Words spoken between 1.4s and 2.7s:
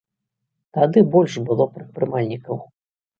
было прадпрымальнікаў.